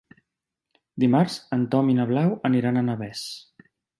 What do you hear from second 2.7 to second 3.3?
a Navès.